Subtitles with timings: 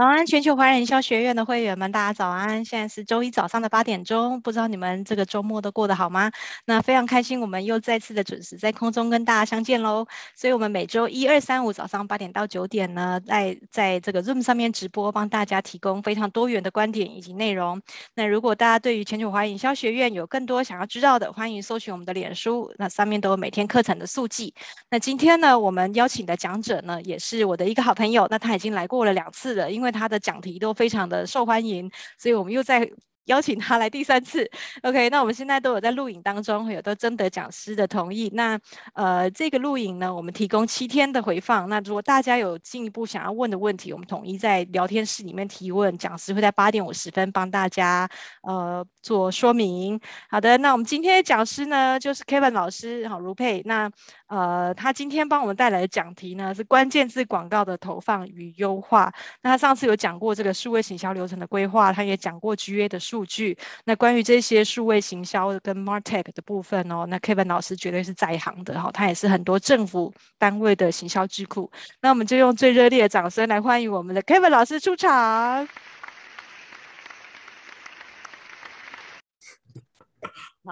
[0.00, 2.64] 早安，全球华人营销学院的会员们，大家早安！
[2.64, 6.32] 现在是周一早上的八点钟，不知道你们这个周末都过得好吗？
[6.64, 10.06] 那非常开心，我们又再次的准时在空中跟大家相见喽。
[10.34, 17.82] 所以，我们每周一、二、三、五早上八点到九点呢，在在这个 Zoom 上面直播，帮大家提供非常多元的观点以及内容。
[18.14, 24.54] 那如果大家对于全球华人营销学院有更多想要知道的，欢迎搜寻我们的脸书，那上面都有每天课程的速记。
[24.88, 32.90] 那今天呢，我们邀请的讲者呢，也是我的一个好朋友，那他已经来过了两次了，因为他的讲题都非常的受欢迎，所以我们又在。
[33.26, 34.50] 邀请他来第三次
[34.82, 38.28] ，OK，那我们现在都有在录影当中，有都征得讲师的同意。
[38.34, 38.58] 那
[38.94, 41.68] 呃，这个录影呢，我们提供七天的回放。
[41.68, 48.08] 那如果大家有进一步想要问的问题，我们统一在聊天室里面提问，讲师会在八点五十分帮大家
[48.42, 50.00] 呃做说明。
[50.28, 53.62] 好的，那我们今天的讲师呢，就是 Kevin 老师，好，如佩。
[53.64, 53.90] 那
[54.26, 59.14] 呃，他今天帮我们带来的讲题呢，是关键字广告的投放与优化。
[59.40, 63.20] 那他上次有讲过这个数位行销流程的规划，他也讲过 GA 的数。
[63.30, 71.70] 据，那关于这些数位行销跟 MarTech 的部分哦，那 Kevin 老师绝对是在行的哈，他也是很多政府单位的行销智库。
[72.00, 75.68] 那我们就用最热烈的掌声来欢迎我们的 Kevin 老师出场。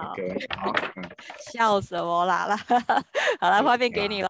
[0.01, 0.73] 好，okay, 好，
[1.51, 2.57] 笑死我啦啦！
[3.39, 4.29] 好了，画面给你了。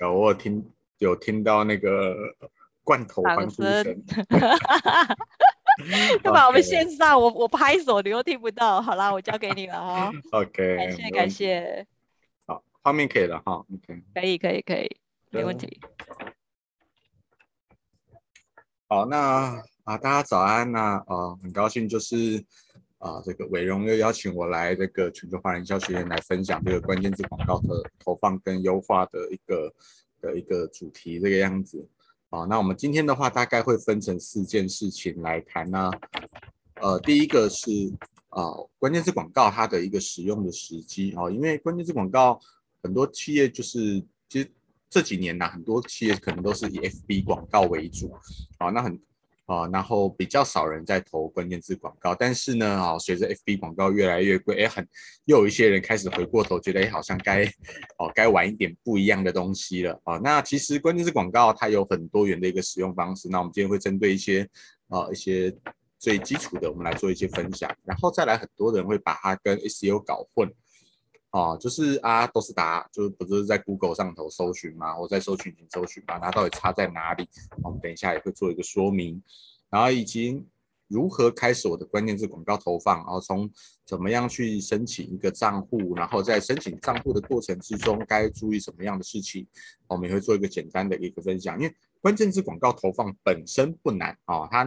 [0.00, 2.14] 有我有听有听到那个
[2.82, 3.84] 罐头欢呼声。
[6.24, 8.80] 要把我们线上，我我拍手，你又听不到。
[8.82, 10.12] 好啦，我交给你了哈。
[10.32, 11.86] OK，感谢感谢。
[12.46, 13.52] 好，画面可以了哈。
[13.54, 14.96] OK，可以可以可以，
[15.30, 15.80] 没问题。
[18.88, 22.44] 好，那啊，大家早安呐啊，啊，很高兴就是
[23.00, 29.72] 啊，这个伟荣又邀请我来这个全球华人营销学院来分享这个关键字广告的投放跟优化的一个
[30.20, 31.88] 的一个主题，这个样子。
[32.28, 35.90] 好，那我们今天的话大概会分成四件事情来谈呢。
[36.74, 37.70] 呃，第一个是
[38.28, 42.38] 啊、关键字广告它的一个使用的时机啊，因为关键字广告
[42.82, 44.52] 很多企业就是其实
[44.90, 48.12] 这几年呢，很多企业可能都是以 FB 广告为主。
[48.58, 49.00] 啊，那很。
[49.50, 54.86] 啊，然后比较少人在投关键字广告，但是呢，啊，随着 FB 广告越来越贵，哎，很
[55.24, 57.44] 又有一些人开始回过头，觉得哎，好像该
[57.98, 60.18] 哦该玩一点不一样的东西了啊。
[60.18, 64.48] 那其实关键字广告它有很多元的一个使用方式，那我们今天会针对一些
[64.86, 65.52] 啊一些
[65.98, 70.48] 最基础的，我们来做一些分享，然后再来很多人会把它跟 SEO 搞混。
[71.32, 77.28] 哦，就是啊，都是打，就是不就是在 Google 上头搜寻嘛，我在搜寻引搜寻嘛，那到底差在哪里？
[77.62, 79.22] 我们等一下也会做一个说明，
[79.68, 80.44] 然后以及
[80.88, 83.48] 如何开始我的关键字广告投放，然后从
[83.86, 89.46] 怎么样去申请一个账户，然后在申请账户的过程之中该注意什么样的事情，
[89.86, 91.56] 我们也会做一个简单的一个分享。
[91.60, 94.66] 因为关键字广告投放本身不难啊，它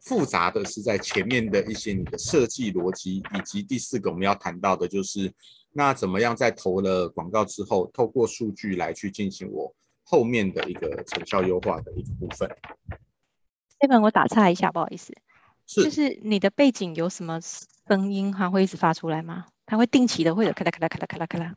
[0.00, 5.30] 复杂的是在前面的一些你的设计逻辑，以及第四个我们要谈到的就是。
[5.72, 12.50] 那怎么样在投了广告之后，透过数据来去进行我后面的一个成效优化的一个部分？
[13.78, 15.14] 这边我打岔一下，不好意思，
[15.66, 19.46] 是就是你的背景有什么声音哈，会一直发出来吗？
[19.66, 21.54] 它会定期的会有咔啦咔啦咔啦咔啦咔啦，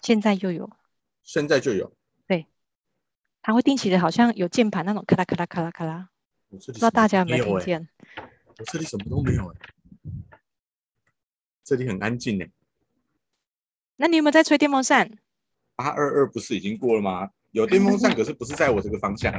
[0.00, 0.70] 现在就有，
[1.22, 1.92] 现在就有，
[2.26, 2.46] 对，
[3.42, 6.08] 它会定期的，好像有键盘那种咔啦咔啦咔啦咔啦，
[6.48, 7.88] 不知道大家有没有听见？
[8.46, 9.56] 我这里什么都没有哎，
[11.64, 12.48] 这里很安静哎。
[14.00, 15.18] 那你有没有在吹电风扇？
[15.74, 17.30] 八二二不是已经过了吗？
[17.50, 19.34] 有电风扇，可是不是在我这个方向。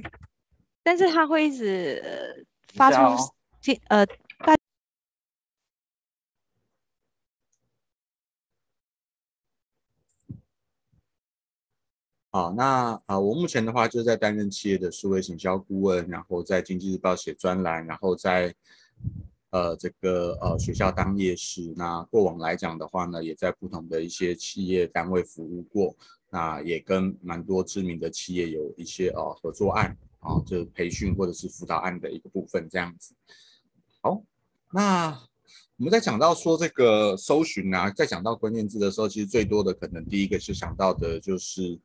[0.84, 2.46] 但是它会一直
[2.76, 3.16] 发出、哦、
[3.88, 4.54] 呃大。
[12.30, 18.54] 好，那啊，我目前的话就在担任企业的数位行销顾问，然后在经济日报写专栏，然后在。
[19.52, 25.94] 呃，这个呃学校当夜师，那过往来讲的话呢，也在不同的一些企业单位服务过，
[26.30, 33.14] 那也跟蛮多知名的企业有一些呃合作案啊，就培训或者是辅导案的一个部分这样子。
[34.00, 34.22] 好，
[34.72, 35.10] 那
[35.76, 41.78] 我们在讲到说这个搜寻啊，在讲到关键字的时候，其实最多的可能第一个是想到的就是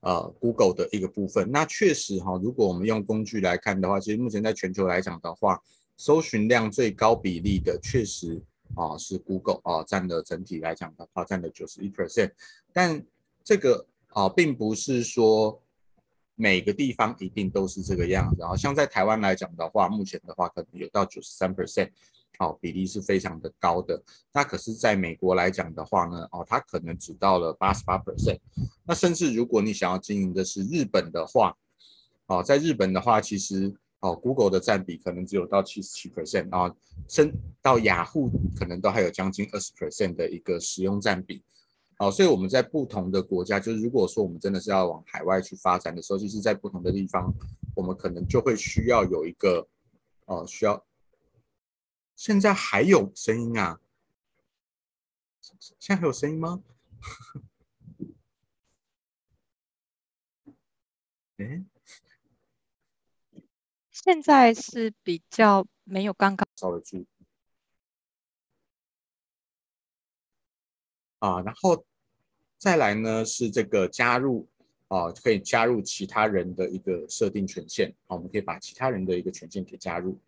[0.00, 1.48] 呃 Google 的一个部分。
[1.52, 5.62] 那确实哈，如果我们用工具来看的话，其实目前在全球来讲的话。
[5.96, 8.42] 搜寻量最高比例的确实
[8.74, 12.32] 啊是 Google 啊，占了整体来讲的话占了九十一 percent，
[12.72, 13.04] 但
[13.44, 15.62] 这个啊并不是说
[16.34, 21.90] 每个地方一定都是这个样子啊，像在台湾来讲的话，目前的话可能有到九十三 percent，
[22.38, 24.02] 好，比例是非常的高的。
[24.32, 28.40] 那可是在美国来讲的话呢，哦，它可能只到了八十八 percent。
[28.84, 31.56] 那甚至如果你想要经营的是日本的话，
[32.26, 33.72] 哦，在日本的话其实。
[34.04, 36.76] 哦，Google 的占比可能只有到七十七 percent 啊，
[37.08, 41.42] 升到雅虎可能都还有将近二十 percent 的一个使用占比。
[41.98, 47.32] 哦，所以我们在不同的国家，就是如果说我们真的是要往海外去发展的时候，其实，在不同的地方，
[47.74, 49.66] 我们可能就会需要有一个，
[50.26, 50.84] 哦，需要。
[52.14, 53.80] 现在还有声音啊？
[55.40, 56.62] 现在还有声音吗？
[61.38, 61.64] 哎，
[64.04, 67.06] 现在是比较没有刚刚稍微注意。
[71.20, 71.86] 啊，然后
[72.58, 74.46] 再来呢是这个加入
[74.88, 80.20] 啊，可以加入其他人的一个设定权限啊，我们可以把其他人的一个权限给加入。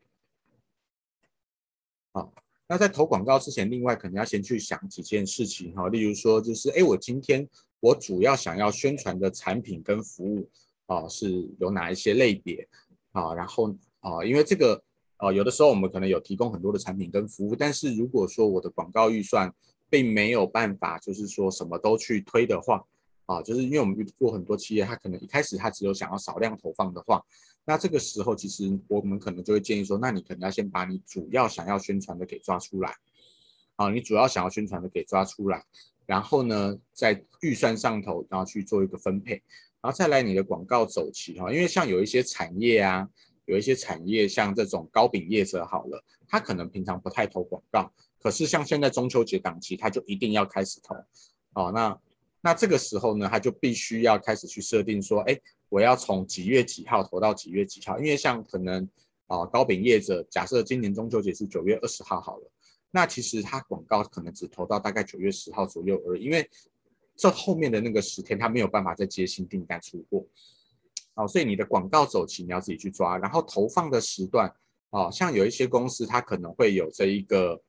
[2.12, 2.26] 啊，
[2.66, 7.46] 那在投广告之前，另外可能要先去想几件事情哈，例如说就是，哎，我今天
[7.80, 10.48] 我主要想要宣传的产品跟服务
[10.86, 12.66] 啊是有哪一些类别
[13.16, 14.82] 啊，然后啊，因为这个
[15.16, 19.50] 啊，有的时候我们可能有提供很多的产品跟服务，但是如果说我的广告预算
[19.88, 22.84] 并没有办法，就是说什么都去推的话，
[23.24, 27.24] 啊，就是因为我们遇过很多企业，他可能一开始他只有想要少量投放的话，
[27.64, 32.94] 那这个时候其实我们可能就会建议说，那你可能要先把你主要想要宣传的给抓出来，
[33.76, 35.64] 啊，你主要想要宣传的给抓出来，
[36.04, 39.42] 然后呢，在预算上头，然后去做一个分配，
[39.86, 43.08] 然后再来你的广告走期哈，因为像有一些产业啊，
[43.44, 47.88] 有一些产业像这种糕饼业者好了，他可能平常不太投广告。
[48.18, 50.96] 可是像现在中秋节档期，他就一定要开始投，
[51.54, 51.96] 哦，那
[52.40, 57.96] 那这个时候呢，他就必须要开始去设定说，哎，我要从几月几号投到几月几号？
[57.96, 58.82] 因为像可能
[59.28, 62.50] 啊糕饼业者，假设今年中秋节是九月二十号好了，
[62.90, 66.50] 那其实他广告可能只投到大概九月十号左右而已，因为
[67.16, 70.24] 这后面的那个十天他没有办法再接新订单出货，
[71.14, 74.54] 哦，所以你的广告走期你要自己去抓，然后投放的时段，
[74.90, 77.60] 哦，像有一些公司它可能会有这一个。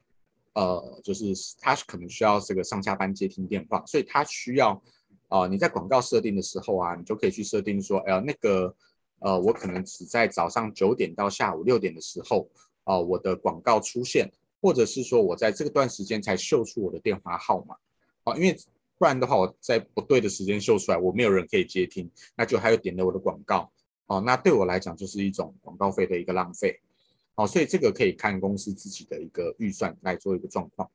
[0.54, 4.82] 呃，就是他可能需要这个上下班接听电话，所以他需要，
[5.28, 8.76] 呃，你在广告设定的时候啊，你就可以去设定说，呃，那个，
[9.20, 12.50] 呃，我可能只在早上九点到下午六点的时候，
[12.86, 14.28] 啊、呃，我的广告出现，
[14.60, 17.76] 或者是说我在这段时间才秀出我的电话号码，
[18.24, 18.58] 啊、因为
[18.98, 23.72] 不然的话，我在不对的时间秀出来，我没有人可以接听，那就还有点了我的广告，
[24.08, 26.80] 哦、那对我来讲就是一种广告费的一个浪费。
[27.36, 30.90] 哦，所以这个可以看公司自己的一个预算来做一个状况，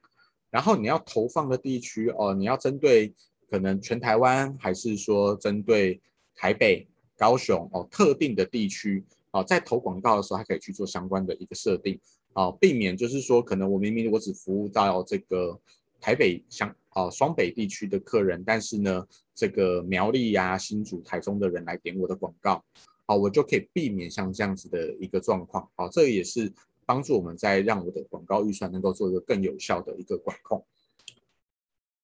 [0.51, 3.15] 然后你要投放的地区哦，你要针对
[3.49, 6.01] 可能全台湾，还是说针对
[6.35, 12.01] 台北、高雄哦特定的地区哦，在投广告的时候，还可以去做相关的一个设定。
[12.35, 15.61] 哦，避免就是说可能我明明我只服务到这个
[16.03, 22.63] 台北相哦双北地区的客人，但是呢这个苗栗呀、新竹、台中的人来点我的广告。
[23.07, 25.69] 好，我就可以避免像这样子的一个状况。
[25.77, 26.53] 好，这也是
[26.85, 30.65] 帮助我们在让我的广告预算能够做一个更有效的一个管控。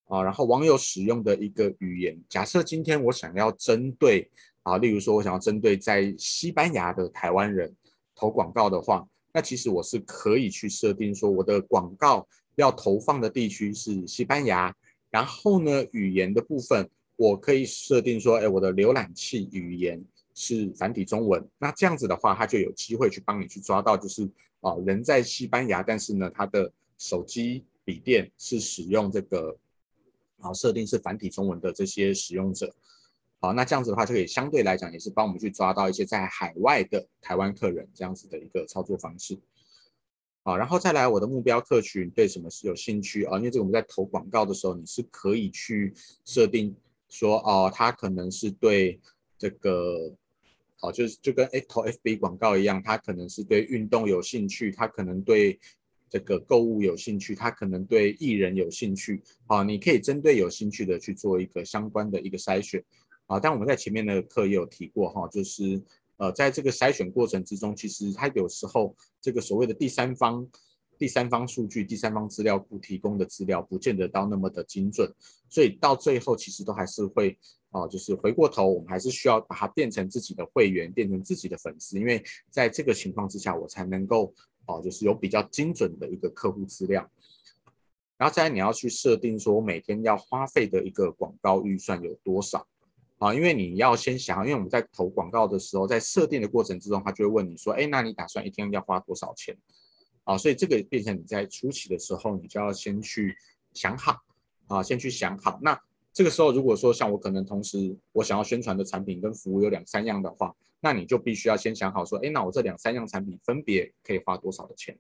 [0.07, 4.31] 啊，然后网友使用的一个语言，假设今天我想要针对
[4.63, 7.75] 啊，例如说我想要针对在西班牙的台湾人
[8.15, 12.27] 投广告的话，那其实我是可以去设定说我的广告
[12.61, 14.75] 要投放的地区是西班牙，
[15.11, 20.05] 然后呢，语言的部分我可以设定说，哎，我的浏览器语言。
[20.41, 24.23] 是繁体中文，那这样子的话，它就有机会去帮你去抓到，就是
[24.61, 29.59] 啊人在西班牙，但是呢他的手机笔电是使用这个
[30.39, 32.73] 啊设定是繁体中文的这些使用者，
[33.41, 39.37] 好，那这样子的话就可以相对来讲也是帮我们去抓到一些在海外的台湾客人这样子的一个操作方式，
[40.43, 43.37] 好，然后再来我的目标客群对什么是有兴趣啊？
[43.37, 45.93] 因为这个我们在投广告的时候，你是可以去
[46.25, 46.75] 设定
[47.09, 49.01] 说哦，他可能是对
[49.37, 50.15] 这个。
[50.81, 55.59] 好，就是就跟诶投 FB 广告一样，他可能是对运动有兴趣，他可能对
[56.09, 59.21] 这个购物有兴趣，他可能对艺人有兴趣。
[59.49, 62.81] 好，你可以针对有兴趣的去做一个相关的一个筛选。
[63.27, 65.83] 啊，但我们在前面的课也有提过哈，就是
[66.19, 70.47] 呃，在这个筛选过程之中，其实它有时候这个所谓的第三方、
[70.99, 75.13] 第三方数据、第三方资料库提供的资料，不见得到那么的精准，
[75.49, 77.39] 所以到最后其实都还是会。
[77.71, 84.33] 啊，就是回过头，我们还是需要把它变成自己的会员，变成自己的粉丝，因为在这个情况之下，我才能够
[84.65, 87.07] 啊，就是有比较精准的一个客户资料。
[88.17, 92.67] 然后再来你要去设定说，我每天要花费的一个广告预算有多少
[93.19, 93.35] 啊？
[93.35, 99.57] 因为你要先想，因为我们在投广告的时候，在设定的过程之中，他就会问你说，哎，那你打算一天要花多少钱？
[100.25, 103.37] 啊，所以这个变成你在初期的时候，你就要先去
[103.75, 104.21] 想好
[104.67, 105.79] 啊，先去想好那。
[106.11, 114.99] 这个时候如果说像我可能同时我想要宣传的产品跟服务有两三样的话，那你就必须要先想好说，哎，那我这两三样产品分别可以花多少的钱？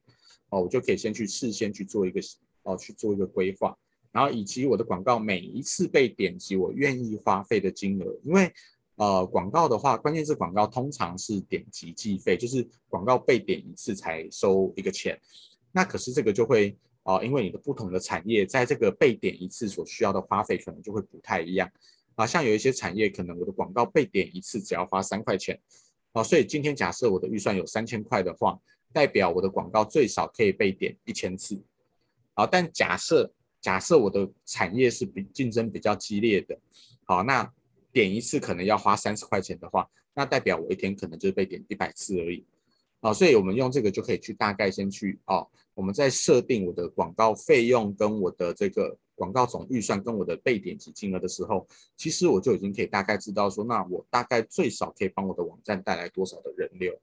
[0.50, 2.20] 哦，我就可以先去事先去做一个
[2.62, 3.76] 哦去做一个规划，
[4.12, 8.52] 然后以及我的广告每一次被点击，我愿意花费的金额，因为
[8.96, 15.18] 呃广告的话，关键是广告通常是点击计费，就是广告被点一次才收一个钱。
[15.72, 21.70] 那可是这个就会啊、因为你的不同的产业，在这个被点一次所需要的花费可能就会不太一样
[22.16, 22.26] 啊。
[22.26, 25.58] 像有一些产业，可能我的广告被点一次只要花三块钱
[26.12, 28.58] 啊，所以今天假设我的预算有三千块的话。
[28.90, 31.62] 代表我的广告最少可以被点一千次，
[32.32, 36.58] 啊，但假设假设我的产业是比竞争比较激烈的，
[37.04, 37.52] 好，那
[37.92, 42.44] 点一次可能要花三十块钱的话，那代表我一天可能就是被点一百次而已，
[43.00, 56.96] 啊，所以我们用这个就可以去大概先去哦，我们在设定我的广告费用跟我的这个广告总预算跟我的被点击金额的时候，其实我就已经可以大概知道说，那我大概最少可以帮我的网站带来多少的人流。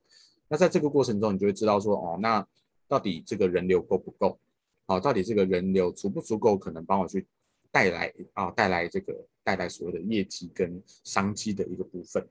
[0.47, 2.47] 那在这个过程中，你就会知道说，哦，那
[2.87, 4.39] 到底这个人流够不够？
[4.87, 7.25] 好，到底这个人流足不足够，可能帮我去
[7.71, 12.27] 带来啊，带来这个带来所谓的业绩跟商机的一个部分。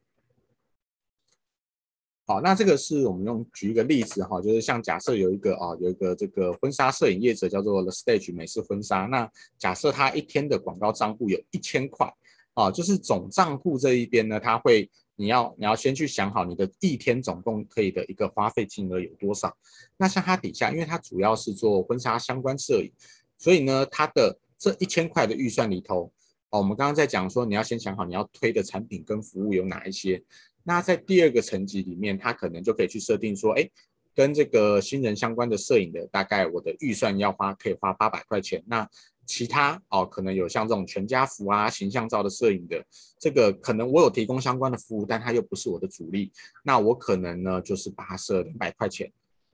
[2.26, 12.10] 好，那这个是我们用举一个例子哈，就是像假设有一个啊，有一个这个婚纱摄影业者叫做 The Stage 美式婚纱，那假设他一天的广告账户有一千块
[12.54, 14.90] 啊，就是总账户这一边呢，他会。
[15.16, 19.56] 你要你要先去想好你的一天总共可以的一个花费金额有多少。
[19.96, 22.90] 那像它底下，因为它主要是做婚纱相关摄影，
[23.38, 26.12] 所以呢，它的这一千块的预算里头，
[26.50, 30.22] 哦，我们刚刚在讲说你要先想好你要推的产品跟服务有哪一些。
[30.62, 33.68] 那在第二个层级里面，它可能就可以去设定说，哎，
[34.14, 38.64] 跟这个新人相关的摄影的，大概我的预算要花可以花八百块钱。
[38.66, 38.88] 那
[39.26, 42.84] 其他哦，可能有像这种全家福啊、形象照的摄影的，
[43.18, 46.30] 这个可能我有提供相关的服务，但它又不是我的主力，
[46.62, 49.10] 那我可能呢就是把它设两百块钱，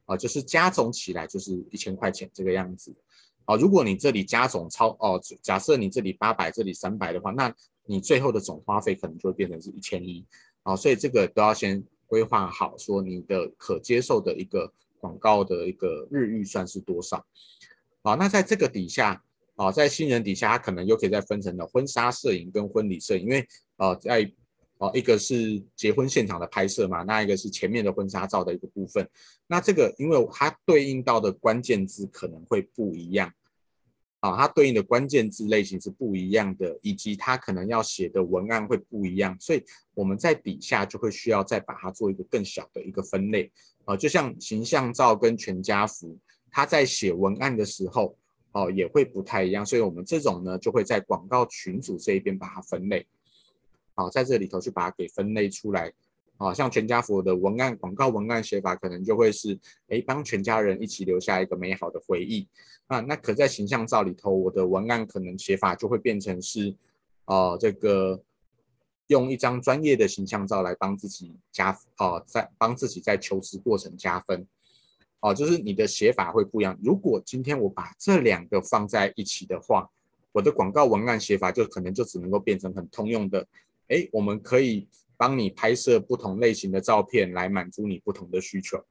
[0.06, 2.94] 啊，就是加总起来就是一千块钱这个样子，
[3.44, 7.54] 啊，如果你这里加总超哦，假设你这里八百，这里三百的话，那
[7.86, 10.24] 你最后的总花费可能就会变成是一千一，
[10.64, 17.24] 啊，所以这个都要先规划好，说你的可接受的一个广告的一个日预算是多少，
[18.02, 19.22] 啊，那在这个底下。
[19.60, 24.32] 啊，在新人底下，他可能又可以再分成了婚纱摄影跟婚礼摄影，因为呃，在
[24.78, 29.06] 呃一个是结婚现场的拍摄嘛，那一个是前面的婚纱照的一个部分。
[29.46, 33.30] 那这个因为它对应到的关键字可能会不一样，
[34.20, 39.62] 啊，它对应的关键字类型是不一样的，以及它可能要写的文案会不一样，所以
[39.92, 43.52] 我们在底下就会需要再把它做一个更小的一个分类。
[43.84, 46.16] 啊，就像形象照跟全家福，
[46.50, 48.16] 它在写文案的时候。
[48.52, 53.06] 哦，也会不太一样，所以我们这种呢，就会在广告群组这一边把它分类，
[53.94, 55.92] 好，在这里头去把它给分类出来，
[56.36, 62.48] 啊，像全家福的文案，广告文案写法可能就会是，哎，帮全家人一起留下一个美好的回忆，
[62.88, 66.74] 啊，那可在形象照里头，我的文案可能写法就会变成是，
[67.26, 68.20] 哦，这个
[69.06, 74.44] 用一张专业的形象照来帮自己加，哦，在帮自己在求职过程加分。
[75.20, 76.78] 哦，就是你的写法会不一样。
[76.82, 79.88] 如果今天我把这两个放在一起的话，
[80.32, 83.46] 我的广告文案写法就可能就只能够变成很通用的。
[83.88, 88.82] 诶，我们可以帮你拍摄不同类型的照片来满足你不同的需求。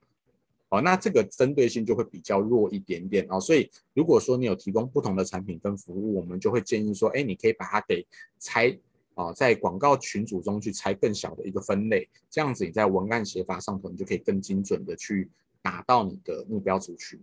[0.69, 3.39] 哦，那这个针对性就会比较弱一点点哦。
[3.39, 8.05] 所以如果说你有提供不同的产品跟服务，我们就会建议说，诶，你可以把它给
[8.37, 8.77] 拆
[9.15, 15.27] 啊，在广告群组中去拆更小的一个分类，这样子你在文案写法上头你就可以更精准的去。
[15.61, 17.21] 达到你的目标族群。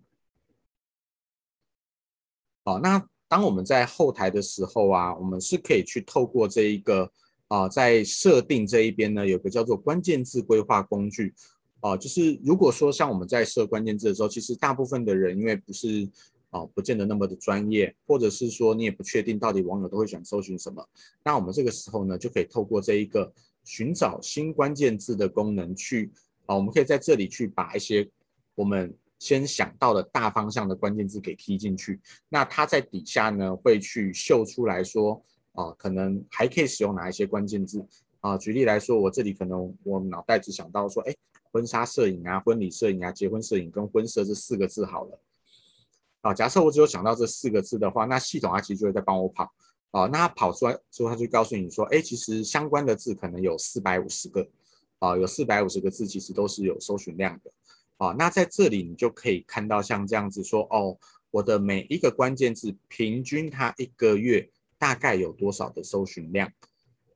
[2.64, 7.10] 好，那当我们在后台的时候啊，我们是可以去透过这一个
[7.48, 11.32] 啊、在设定这一边呢，有个叫做关键字规划工具
[11.80, 16.08] 啊、就是如果说像我们在设关键字的时候，其实大部分的人因为不是
[16.50, 20.84] 啊、不见得那么的专业，或者是说你也不确定到底网友都会想搜寻什么，
[21.22, 26.10] 那我们这个时候呢，就可以透过这一个寻找新关键字的功能去
[26.46, 28.08] 啊、我们可以在这里去把一些
[28.56, 35.22] 我们先想到的大方向的关键字给踢进去，那它在底下呢会去秀出来说，
[35.52, 37.86] 啊，可能还可以使用哪一些关键字
[38.20, 38.36] 啊？
[38.36, 41.14] 举例来说，我这里可能我脑袋只想到说，哎，
[41.52, 45.20] 婚纱摄影啊、婚礼摄影啊、结婚摄影跟婚摄这四个字好了。
[46.22, 49.50] 啊，假设我只有想到这四个字的话，那系统它其实就会在帮我跑
[49.92, 50.06] 啊。
[50.06, 54.46] 那它跑出来之后，它就告诉你说，哎，其实相关的字可能有四百五十个，
[54.98, 57.50] 啊，有四百五十个字其实都是有搜寻量的。
[57.98, 60.98] 啊，那在这里你就可以看到像这样子说，哦，
[61.30, 66.52] 我的每一个关键字平均它一个月大概有多少的搜寻量，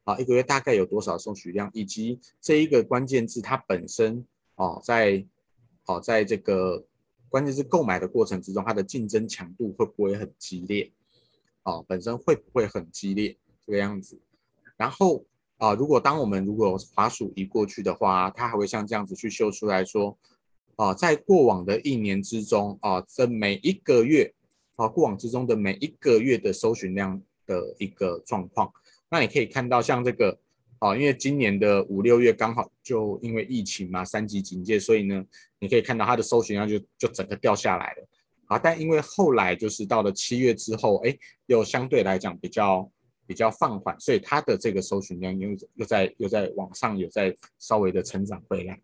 [0.05, 5.25] 啊，一个月大概有多少搜寻量，以及这一个关键字它本身哦，在
[5.87, 6.85] 哦，在这个
[7.29, 10.91] 关键字购买的过程之中，它的竞争强度会不会很激烈？
[11.65, 14.19] 哦，本身会不会很激烈这个样子？
[14.79, 15.27] 然后
[15.59, 20.17] 啊，如果当我们如果滑鼠移过去的话，它还会像这样子去秀出来说，
[20.81, 24.33] 啊，在过往的一年之中啊，这每一个月
[24.77, 28.73] 啊，过往之中的每一个月的搜寻量的一个状况。
[29.11, 30.39] 那你可以看到像这个
[30.79, 35.23] 啊，因为今年的五六月刚好就因为疫情嘛，三级警戒，所以呢，
[35.59, 38.09] 你可以看到它的搜寻量就就整个掉下来了。
[38.47, 42.91] 啊，但因为后来就是到了七月之后，哎，又相对来讲比较
[43.27, 48.81] 比较放缓，所以它的这个搜寻量又又在又在往上，有在稍微的成长回来。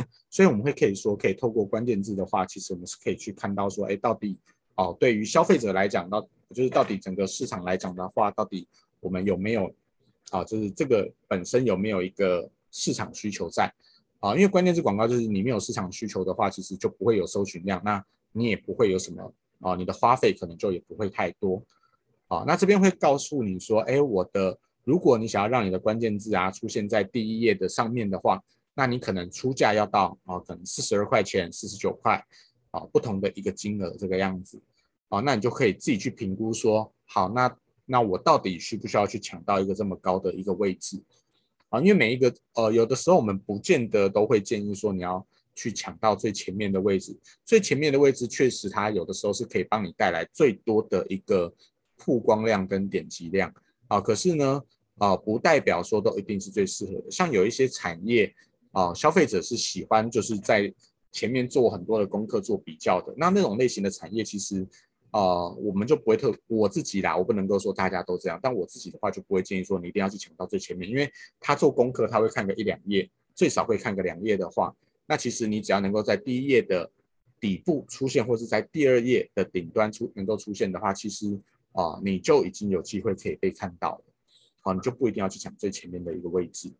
[0.30, 4.38] 所以我们会可以说，可以透过关键字的话，其实我们是可以去看到说，哎，到底
[4.76, 8.66] 哦，对于消费者来讲，到就是到底整个市场来讲的话，到底
[9.00, 9.72] 我们有没有
[10.30, 13.72] 啊，就是这个本身有没有一个市场需求在
[14.20, 14.34] 啊？
[14.34, 17.80] 因为关键字广告就是你没有市场需求的话，其实就不会有搜寻量。
[17.84, 21.62] 那你也不会有什么啊，你的花费可能就也不会太多
[22.28, 22.44] 啊。
[22.46, 28.42] 那这边会告诉你说，哎，我的，如果你想要让你的关键字啊出现在第一页的上面的话，
[28.74, 32.24] 那你可能出价要到啊，可能四十二块钱、四十九块
[32.70, 34.60] 啊，不同的一个金额这个样子
[35.08, 41.02] 啊，那你就可以自己去评估说，好，那那我到底需不需要去抢到一个这么高的一个位置
[41.68, 41.80] 啊？
[41.80, 45.26] 因为每一个呃，有的时候我们不见得都会建议说你要。
[45.54, 47.14] 去抢到最前面的位置，
[47.44, 51.52] 最前面的位置确实它有的时候是可以帮你带来最多的一个
[51.98, 53.52] 曝光量跟点击量
[53.86, 54.00] 啊。
[54.00, 54.62] 可是呢，
[54.96, 57.10] 啊，不代表说都一定是最适合的。
[57.10, 58.34] 像有一些产业
[58.72, 60.72] 啊，消费者是喜欢就是在
[61.10, 63.14] 前面做很多的功课做比较的。
[63.16, 64.66] 那那种类型的产业，其实
[65.10, 74.74] 啊，我们就不会特我自己啦，我不能够说大家都这样，但我自己的话就不会建议说你一定要去抢到最前面，因为他做功课他会看个一两页，最少会看个两页的话。
[75.06, 76.90] 那其实你只要能够在第一页的
[77.38, 81.38] 底部出现，或是在第二页的顶端出能够出现的话，其实
[81.72, 84.04] 啊你就已经有机会可以被看到了，
[84.60, 86.72] 好，你就不一定要去抢最前面的一个位置。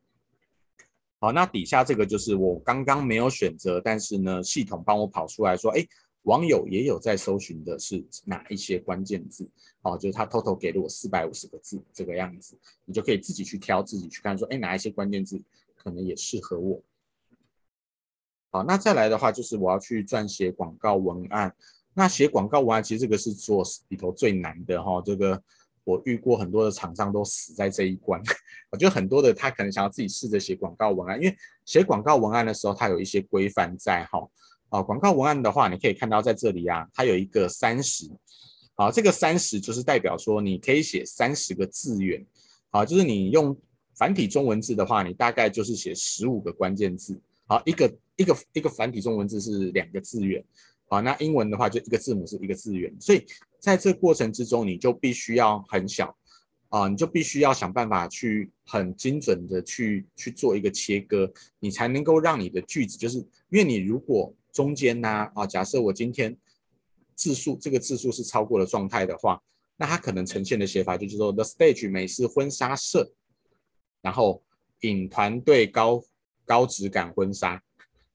[1.23, 5.87] 好，那底下这个就是我刚刚没有选择，但是呢系统帮我跑出来说，哎，
[6.23, 9.49] 网友也有在搜寻的是哪一些关键字，
[9.83, 15.41] 哦，就是他偷偷给了我四百五十个字这个样子，你就可以自己去挑，自己去看说，哎，哪一些关键字
[15.77, 16.83] 可能也适合我。
[18.51, 21.55] 好，那再来的话就是我要去撰写广告文案。
[21.95, 25.01] 那写广告文案其实这个是做里头最难的哈。
[25.05, 25.41] 这个
[25.85, 28.21] 我遇过很多的厂商都死在这一关。
[28.71, 34.27] 我觉得很多的他可能想要自己试着写广告文案，因为写广告文案的时候，它有一些规范在哈。
[34.71, 38.11] 啊，广告文案的话，你可以看到在这里啊，它有一个三十。
[38.75, 42.25] 好，这个三十就是代表说你可以写三十个字元。
[42.71, 43.55] 好，就是你用
[43.99, 47.21] 繁体中文字的话，你大概就是写十五个关键字。
[47.47, 50.43] 好，一个一个一个繁体中文字是两个字元，
[50.93, 53.25] 好，那英文的话就一个字母是一个字元，所以
[53.59, 56.15] 在这过程之中，你就必须要很小
[56.69, 63.17] 啊，你就必须要想办法去很精准的去去做一个切割，你才能够让你的句子，就是
[63.49, 66.37] 因为你如果中间呢啊，假设我今天
[67.15, 69.43] 字数这个字数是超过了状态的话，
[69.79, 73.11] 那它可能呈现的写法就是说 The Stage 美式婚纱社，
[74.03, 74.43] 然后
[74.81, 76.05] 引团队高。
[76.45, 77.63] 高质感婚纱，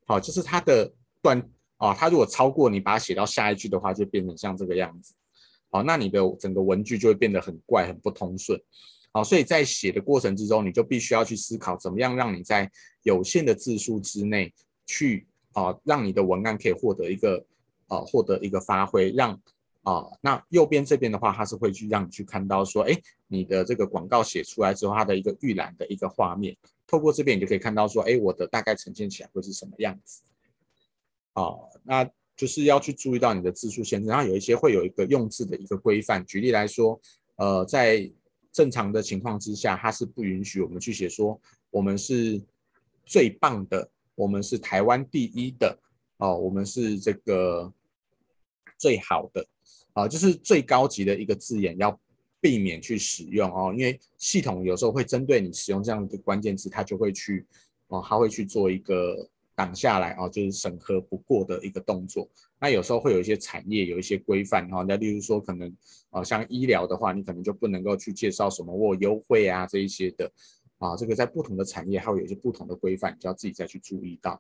[0.06, 1.42] 好，就是它的段
[1.78, 5.14] 啊，它如果超过你把它写到下一句的话，就变成像这个样子，
[5.70, 8.60] 好，那你的整个文句就会变得很怪，很不通顺，
[9.12, 12.70] 好，所以在写的过程之中，你就必须要去思考怎么样让你在
[13.04, 14.54] 有限的字数之内
[14.86, 17.46] 去啊，让你的文案可以获得一个
[17.88, 19.40] 啊，获得一个发挥，让
[19.84, 22.94] 啊，那右边这边的话，它是会去让你去看到说，哎，
[23.28, 26.58] 你的这个广告写出来之后，它的一个预览的一个画面。
[26.86, 30.24] 透过这边，你就可以看到说，哎，我的大概呈现起来会是什么样子？
[31.38, 32.04] 哦，那
[32.36, 36.26] 就是要去注意到你的字数限制，然后有一些会有一个用字的一个规范。
[36.26, 37.00] 举例来说，
[37.38, 38.12] 呃，在
[38.52, 42.42] 正常的情况之下，它是不允许我们去写说我们是
[43.06, 45.80] 最棒的，我们是台湾第一的，
[46.18, 47.72] 哦，我们是这个
[48.78, 49.48] 最好的，
[49.94, 51.98] 啊、就是最高级的一个字眼要。
[52.40, 57.44] 避免去使用哦，因为系统有时候会针对你使用这样的关键字，它就会去
[57.88, 62.30] 哦，它会去做一个挡下来哦，就是审核不过的一个动作。
[62.60, 65.76] 那有时候会有一些产业有一些规范哈，那例如说可能
[66.12, 70.32] 啊，像医疗的话，你可能就不能够去介绍什么或优惠啊这一些的
[70.78, 74.40] 啊，这个在不同的产业还会有一些不同的规范，你就要自己再去注意到。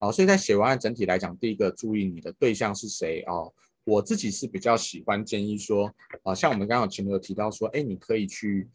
[0.00, 3.54] 好，所以在写文案整体来讲，第一个注意你的对象是谁哦。
[3.84, 5.90] 我自己是比较喜欢建议说，
[6.22, 8.68] 啊，像我们刚刚前面有提到说，哎，你可以去，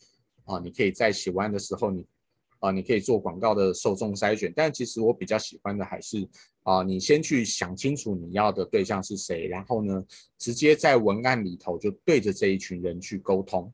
[0.46, 2.06] 啊，你可以在写文案的时候，你，
[2.64, 4.54] 啊，你可以做广告的受众筛选。
[4.56, 6.26] 但其实我比较喜欢的还是，
[6.64, 10.02] 啊，你先去想清楚你要的对象是谁，然后呢，
[10.38, 13.70] 直接在文案里头就对着这一群人去沟通，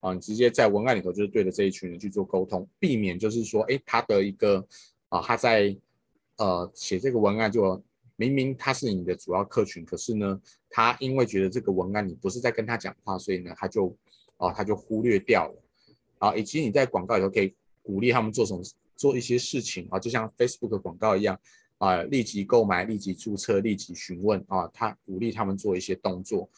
[0.00, 4.66] 啊，你直接在文案里头就是对着这一群人去做沟通，避免就是说，哎，他的一个，
[5.10, 5.76] 啊，他在，
[6.38, 7.82] 呃，写这个文案就。
[8.16, 13.86] 明明他是你的主要客群，可是呢，他因为觉得这个文案你不是在跟他讲话，所以呢，他就
[14.36, 15.62] 哦，他就忽略掉了
[16.18, 16.36] 啊。
[16.36, 18.62] 以及你在广告里头可以鼓励他们做什么，
[18.96, 21.38] 做一些事情啊，就像 Facebook 的广告一样
[21.78, 26.48] 啊，立即购买、立即注册、立即询问啊，他鼓励他们做一些动作。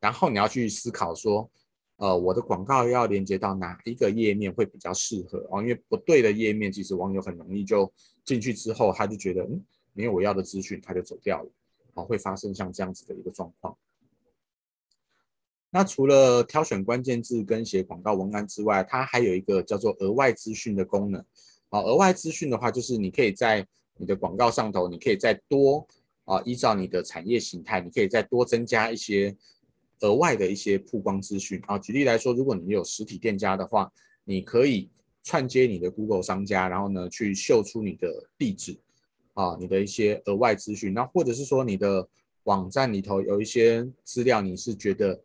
[0.00, 1.50] 然后你要去思考说，
[1.96, 5.60] 呃，我的广告要连接到哪一个页面会比较适合啊？
[5.60, 7.92] 因为不对的页面，其实网友很容易就
[8.24, 9.64] 进去之后，他就觉得嗯。
[9.92, 11.50] 没有我要的资讯，他就走掉了，
[11.94, 13.76] 好，会发生像这样子的一个状况。
[15.70, 21.24] 那除了挑选关键字跟写广告文案之外，它还有一个叫做额外资讯的功能。
[21.68, 25.86] 好，额外资讯的话，就是你可以在你的广告上头，你可以再多
[26.24, 29.36] 啊，依照你的产业形态，你可以再多增加一些
[30.00, 31.62] 额外的一些曝光资讯。
[31.66, 33.92] 啊，举例来说，如果你有实体店家的话，
[34.24, 34.90] 你可以
[35.22, 38.76] 串接你的 Google 商家，然后呢，去秀出你的地址。
[39.34, 42.06] 啊，你的一些额外资讯，那或者是说你的
[42.42, 45.18] 网站里头有一些资料，你是觉得，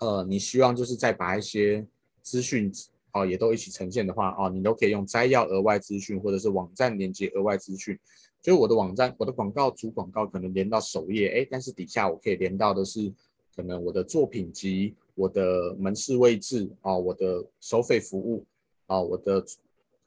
[0.00, 1.86] 呃，你希望就是再把一些
[2.22, 2.72] 资讯
[3.12, 7.98] 哦也都一起呈现的话，哦，你都可以用摘要额外资讯，或者是网站连接额外资讯。
[8.40, 13.12] 就我的网站，我的广告主广告可能连到首页，哎，但是底下我可以连到的是
[13.54, 18.44] 可能我的作品集、我的门市位置啊、我的收费服务
[18.86, 19.44] 啊、我的。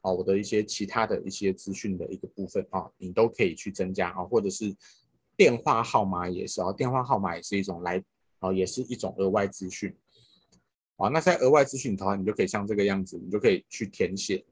[0.04, 4.74] 啊，我的一些其他的一些资讯的一个部分啊，你都可以去增加啊，或者是
[5.36, 8.02] 电话号码也是啊，电话号码也是一种来
[8.42, 9.96] 啊，也是一种额外资讯
[10.96, 11.08] 啊。
[11.08, 14.44] 那在额外资讯的话，你就可以像这个样子，你就可以去填写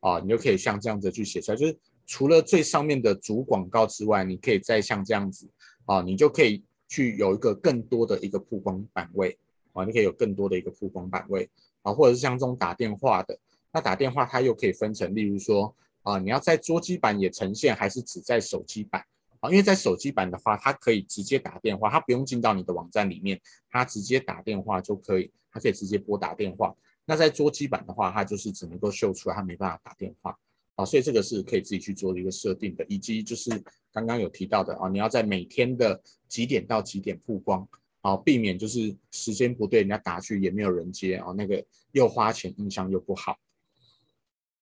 [0.00, 5.48] 啊，你就可以像这样子去写出来，就是除了最上面的主广告之外，你可以再像这样子
[5.86, 9.36] 啊，你就可以去有一个更多的一个曝光版位
[9.72, 11.48] 啊，你可以有更多的一个曝光版位
[11.82, 13.38] 啊，或者是像这种打电话的。
[13.72, 19.04] 那打电话它又可以分成，例如说啊，你要在桌机版也呈现，还是只在手机版
[19.40, 19.50] 啊？
[19.50, 26.74] 因为在手机版的话，它可以直接打电话，它不用进到你的网站里面，它直接打电话就可以，它可以直接拨打电话。
[27.04, 30.38] 那在桌机版的话，它就是只能够秀出来，它没办法打电话
[30.74, 30.84] 啊。
[30.84, 33.50] 所以这个是可以自己去做的一个设定的，以及就是
[33.92, 37.66] 刚刚有提到的啊，你要在每天的几点到几点曝光
[38.02, 43.38] 啊，避免就是时间不对，人家打去也没有人接啊，那个又花钱，印象又不好。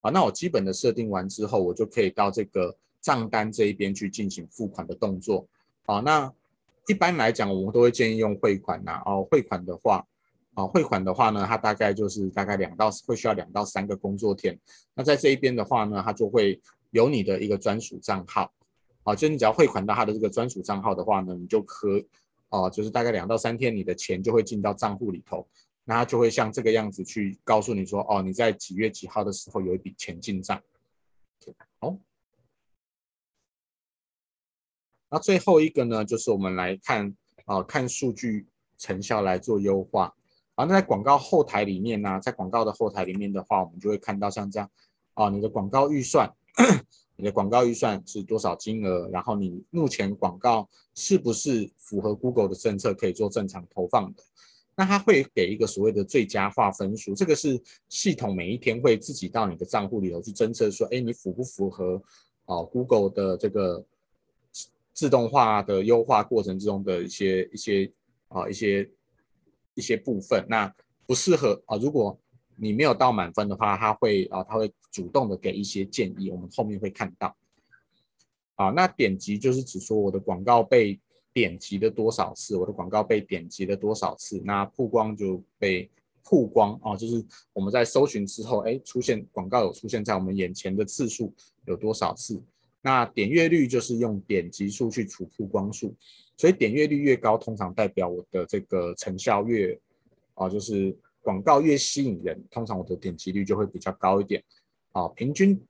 [0.00, 5.46] 好，那我基本的设定完之后，我就可以到这个账单这一边去进行付款的动作。
[5.84, 6.28] 好，那
[6.88, 9.00] 一般来讲，我们都会建议用汇款呐。
[9.06, 10.04] 哦，汇款的话，
[10.54, 14.58] 啊，汇款的话呢，它大概就是大概两到会需要两到三个工作天。
[14.92, 18.52] 那在这一边的话呢，它就会有你的一个专属账号。
[19.04, 22.04] 啊，就你只要汇款到它的这个专属账号的话呢，你就可，
[22.48, 25.46] 啊，就是大概两到三天，你的钱就会进到账户里头。
[25.84, 30.60] 那他就会像这个样子去告诉你说，哦，你在几月几号的时候有一笔钱进账。
[31.78, 31.96] 好，
[35.10, 37.14] 那最后一个呢，就是我们来看
[37.44, 38.46] 啊，看数据
[38.78, 40.14] 成效来做优化。
[40.56, 44.70] 啊，那在广告后台里面呢，在广告的后台里面的话，我们就会看到像这样，
[45.14, 46.32] 啊，你的广告预算，
[47.16, 49.08] 你的广告预算是多少金额？
[49.10, 54.22] 然后你目前广告是不是符合 Google 的政策，可以做正常投放的？
[54.74, 62.02] 那它会给一个所谓的最佳化分数，这个是系统每一天会自己到你的账户里头去侦测，说，哎，你符不符合
[62.46, 63.84] 啊 Google 的这个
[64.96, 67.92] 自动化的优化过程之中的一些一些
[68.28, 68.90] 啊一些
[69.74, 70.44] 一些部分。
[70.48, 70.74] 那
[71.06, 72.18] 不适合啊，如果
[72.56, 77.36] 你没有到满分的话，他会啊他会主动的给一些建议，我们后面会看到。
[78.56, 80.98] 啊，那点击就是指说我的广告被。
[81.36, 85.86] 点击了多少次，我的广告被点击了多少次，那曝光就被
[86.22, 91.34] 曝光啊，就是我们在搜寻之后，哎，出现广告有出现在我们眼前的次数
[91.66, 92.42] 有多少次？
[92.86, 95.92] 那点阅率就是用点击数去除曝光数，
[96.36, 99.76] 所以点阅率越高，通常代表我的这个成效越
[100.34, 104.40] 啊，就是广告越吸引人，通常我的点击率就会比较高一点
[104.92, 105.08] 啊。
[105.08, 105.60] 平均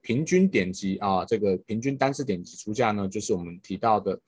[0.00, 4.20] 平均点击啊，这个平均单次点击出价呢，就是我们提到的。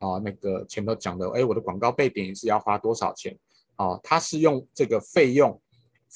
[0.00, 3.36] 啊，那个前头讲的，哎，我的广告被点一次要花多少钱？
[3.74, 5.60] 啊，它是用这个费用，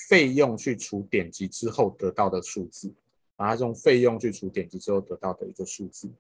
[0.09, 2.95] 费用去除点击之后得到的数字，
[3.37, 6.11] 把，它是用费用去除点击之后得到的一个数字。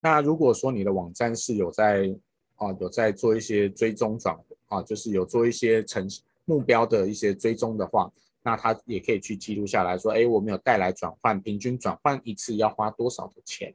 [0.00, 2.14] 那如果说你的网站是有在
[2.56, 6.08] 啊，有在做一些追踪转啊，就是有做一些成
[6.44, 13.74] 目标的一些追踪的话，那他也可以去记录下来说，哎，我们有带来转换，平均转换一次要花多少的钱？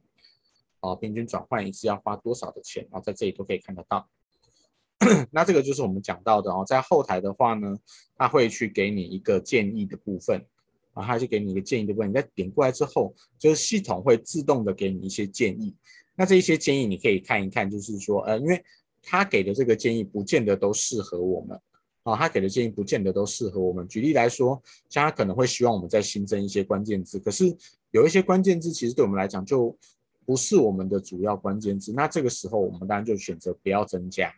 [0.79, 2.87] 啊，平均转换一次要花多少的钱？
[2.91, 4.09] 然啊，在这里都可以看得到。
[5.31, 7.77] 那这个就是我们讲到的哦，在后台的话呢，
[8.15, 10.45] 他会去给你一个建议的部分，
[10.93, 15.75] 啊，他就给你一个建议的部分，你再点过来之后，就是系统会自动的给你一些建议。
[16.15, 18.63] 那这一些建议你可以看一看，就是说，呃，因为
[19.01, 21.59] 他给的这个建议不见得都适合我们，
[22.03, 23.87] 啊，他给的建议不见得都适合我们。
[23.87, 27.45] 举例来说，像他可能会希望我们再新增一些关键字，可是
[27.91, 29.75] 有一些关键字其实对我们来讲就
[30.25, 34.31] 不是我们的主要关键字，那这个时候我们当然就选择不要增加。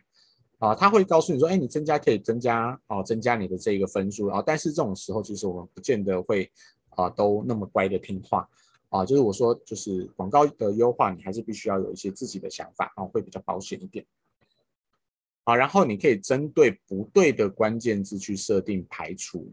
[0.58, 4.42] 啊，他会告诉你说，哎，你增加可以增加哦，增加你的这个分数啊。
[4.44, 6.50] 但是这种时候，其实我们不见得会
[6.90, 8.48] 啊，都那么乖的听话
[8.88, 9.04] 啊。
[9.04, 14.04] 就是我说，就是广告的优化，你还是必须要有一些自己的想法啊，会比较保险一点。
[15.44, 19.52] 好，然后你可以针对不对的关键字去设定排除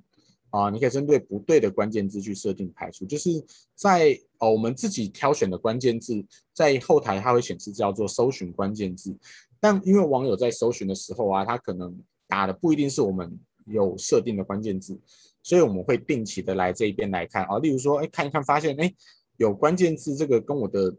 [0.52, 3.30] 啊，你可以针对不对的关键字去设定排除，就是
[3.76, 9.18] 在哦我们自己挑选的关键字，在后台它会显示叫做搜寻关键字。
[9.64, 11.98] 但因为网友在搜寻的时候啊，他可能
[12.28, 15.00] 打的不一定是我们有设定的关键字，
[15.42, 17.60] 所以我们会定期的来这一边来看啊。
[17.60, 18.94] 例如说，哎，看一看发现，哎，
[19.38, 20.94] 有关键字这个跟我的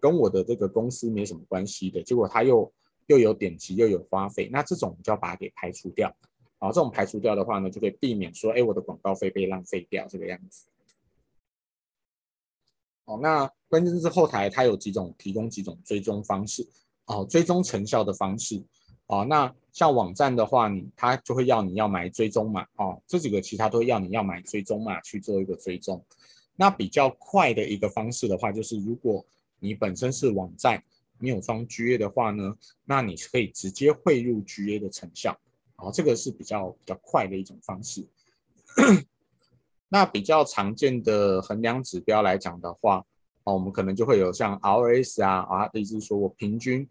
[0.00, 2.72] 跟我的这个公司没什么关系的，结果他又
[3.08, 6.08] 又有点击又有花费，那这种就要把它给排除掉。
[6.60, 10.64] 啊，这种排除掉的话呢，就可以避免说，哎，我的广告费被浪费掉这个样子。
[13.04, 16.66] 哦，那关键字后台它有几种提供几种追踪方式。
[17.08, 18.62] 哦，追踪成效的方式，
[19.06, 26.04] 哦，那像网站的话，你他就会要你要买追踪码，哦，这几个其他都会要你要买追踪码去做一个追踪。
[26.54, 29.24] 那比较快的一个方式的话，就是如果
[29.58, 30.82] 你本身是网站，
[31.18, 35.38] 你有装 GA 的话呢，那你可以直接汇入 GA 的成效，
[35.76, 38.06] 哦，这个是比较比较快的一种方式。
[39.88, 43.06] 那比较常见的衡量指标来讲的话，
[43.52, 46.88] 我们可能就会有像 ROS 啊，啊，意思是说我平均，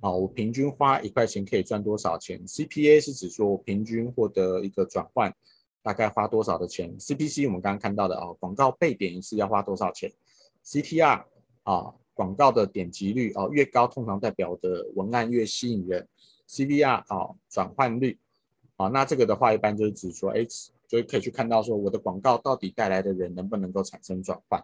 [0.00, 5.34] 啊，我平均花一块钱可以赚多少钱？CPA 是指说我平均获得一个转换
[5.82, 10.12] 大概花多少的钱？CPC 我们刚刚看到的哦，广告被点一次要花多少钱
[10.64, 11.24] ？CTR
[11.62, 16.06] 啊，广告的点击率哦越高，通常代表的文案越吸引人。
[16.48, 18.18] CVR 啊，转换率
[18.76, 20.44] 啊，那这个的话一般就是指说，哎，
[20.88, 24.60] 就可以去看到说我的广告到底带来的人能不能够产生转换。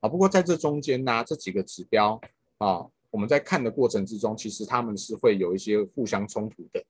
[0.00, 2.20] 啊，不过在这中间呢，这几个指标
[2.58, 6.84] 啊，我们在看的过程之中，其实他们是会有一些互相冲突的。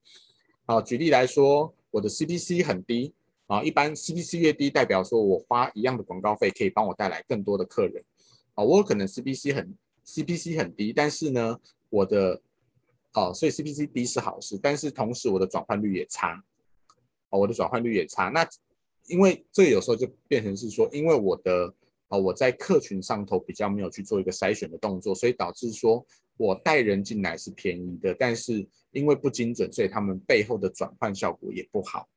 [0.66, 3.14] 啊，举例来说，我的 CPC 很低
[3.46, 8.04] 啊，一般 CPC 越低，代表说我花一样的广告费可以帮我带来更多的客人。
[8.54, 12.40] 啊，我可能 CPC 很 CPC 很低，但是呢，我的
[13.14, 16.42] 哦，所以 CPC 低是好事，但是同时我的转换率也差。
[17.30, 18.46] 哦，我的转换率也差，那
[19.06, 21.72] 因为这有时候就变成是说，因为我的
[22.08, 26.04] 啊，我在客群上头比较没有去做一个筛选的动作，所以导致说
[26.36, 32.08] 我带人进来是便宜的，但是因为不精准，所以他们背后的转换效果也不好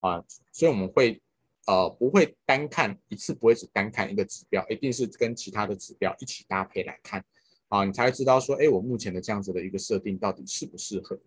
[0.00, 0.24] 啊。
[0.52, 1.20] 所以我们会
[1.66, 7.24] 呃不会单看一次，不会只单看一个指标，一定是跟其他的指标一起搭配来看
[7.68, 11.18] 啊，你才会知道说，哎，我目前的这样子的一个设定到底适不适合。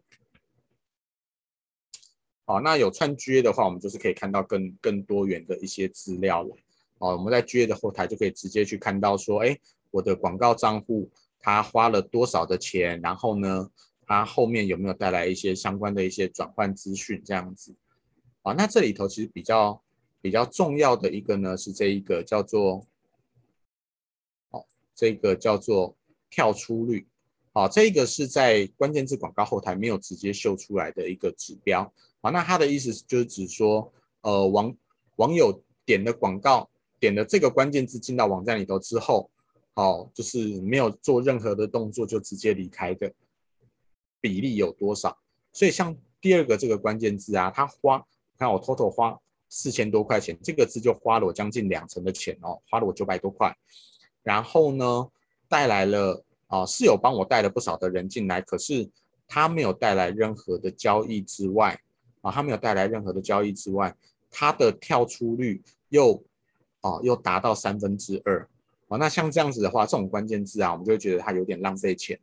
[2.46, 6.56] 好，那有串 GA 的话，我们就是可以看到更更多元的一些资料了。
[7.04, 9.60] 哦，我们在 GA 的后台就可以直接去看到说，哎，
[9.92, 13.70] 我的广告账户它花了多少的钱，然后呢，
[14.08, 17.76] 它后面有没有带来一些相关的一些转换资讯这样子。
[18.44, 19.82] 啊，那这里头其实比较
[20.22, 22.88] 比较重要的一个呢是这一个叫做，
[24.52, 25.98] 哦，这个叫做
[26.30, 27.06] 跳出率。
[27.52, 31.82] 啊，这个是在关键字广告后台没有直接秀出来的一个指标。
[32.22, 34.74] 啊，那它的意思就是指说，呃，网
[35.18, 36.70] 网友点的广告。
[37.04, 39.30] 点了这个关键字进到网站里头之后，
[39.74, 43.12] 好，就是没有做任何的动作就直接离开的
[44.22, 45.18] 比例有多少？
[45.52, 48.02] 所以像第二个这个关键字啊，他花，
[48.38, 53.54] 看我 total 花四千多块钱，这个字就花了我将近两成的钱哦，花了我九百多块。
[54.22, 55.10] 然后呢，
[55.50, 58.90] 带来了啊，是有帮我带了不少的人进来，可是
[59.28, 61.78] 他没有带来任何的交易之外
[62.22, 63.94] 啊，他没有带来任何的交易之外，
[64.32, 66.24] 他的跳出率又。
[66.84, 68.48] 哦，又达到三分之二，
[68.88, 72.20] 哦，那像这样子的话，这种关键字啊，我们就会觉得它有点浪费钱，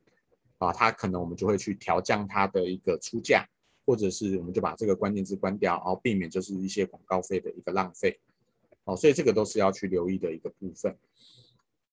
[0.59, 3.49] 啊，它可能我们就会去调降它的一个出价，
[3.87, 8.21] 或者是我们就把这个关键字关掉，然后避免就是一些广告费的一个浪费，
[8.85, 10.95] 哦，所以这个都是要去留意的一个部分。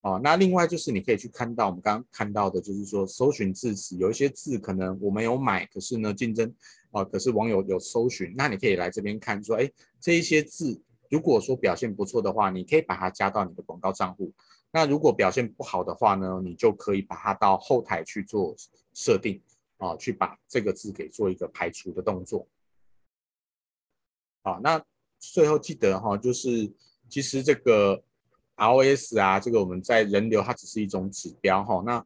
[0.01, 6.53] 哦，那另外就是你可以去看到我们刚刚看到的，就是说搜寻字词有一些字可能我没有买，可是呢竞争
[6.91, 14.33] 啊，可是网友有搜寻，那你可以来这边看说，哎，这一些字如果说表现不错的话，你可以把它加到你的广告账户。
[14.71, 18.55] 那如果表现不好的话呢，你就可以把它到后台去做
[18.93, 19.41] 设定
[19.77, 22.47] 啊，去把这个字给做一个排除的动作。
[24.43, 24.83] 好，那
[25.19, 26.71] 最后记得哈，就是
[27.09, 28.03] 其实这个
[28.57, 31.81] ROS 啊，这个我们在人流它只是一种指标哈。
[31.85, 32.05] 那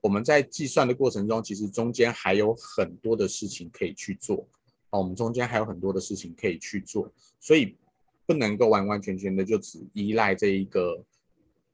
[0.00, 4.48] 我们在计算的过程中，其实中间还有很多的事情可以去做
[4.90, 7.76] 啊，我们中间还有很多的事情可以去做，所以
[8.26, 11.04] 不能够完完全全的就只依赖这一个。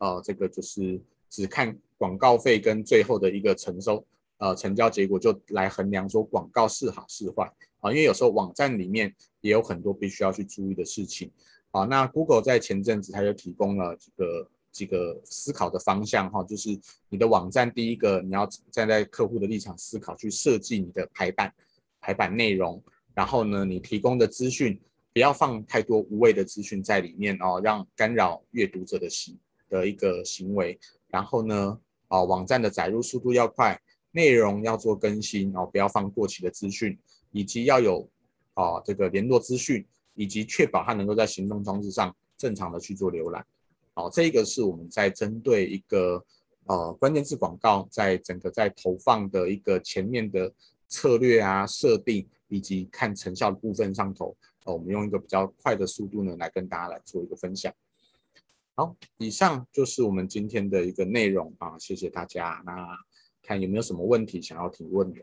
[0.00, 4.06] 呃，这个就是只看广告费跟最后的一个承收，
[4.36, 11.28] 呃，成交结果就来衡量说广告是好是坏啊，因为有时候网站里面也有很多必须要去注意的事情
[11.72, 11.82] 啊。
[11.82, 21.52] 那 Google 在前阵子它就提供了几个几个思考的方向哈，就是你的网站第一个你要站在客户的立场思考去设计你的排版
[22.00, 22.80] 排版内容，
[23.14, 24.80] 然后呢，你提供的资讯
[25.18, 29.36] 不要放太多无谓的资讯在里面哦，让干扰阅读者的行。
[29.68, 30.78] 的一个行为，
[31.08, 31.76] 然后呢，
[32.06, 33.76] 啊，网站的载入速度要快，
[34.12, 36.96] 内容要做更新哦，不要放过期的资讯，
[37.32, 38.08] 以及要有
[38.54, 43.44] 啊这个联络资讯，以及确保它能够在行动装置上正常的去做浏览。
[43.94, 46.24] 好，这个是我们在针对一个
[46.66, 50.50] 呃关键字广告，在整个在投放的一个前面的
[50.86, 54.34] 策略啊设定，以及看成效的部分上头，
[54.72, 57.72] 我们用一个比较快的速度呢，来跟大家来做一个分享。
[58.74, 62.62] 好，以上就是我们今天的一个内容啊，谢谢大家。
[62.64, 62.96] 那
[63.42, 65.20] 看有没有什么问题想要提问的？